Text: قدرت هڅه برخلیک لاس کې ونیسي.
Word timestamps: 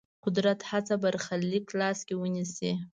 قدرت 0.25 0.59
هڅه 0.71 0.95
برخلیک 1.03 1.65
لاس 1.79 1.99
کې 2.07 2.15
ونیسي. 2.17 2.71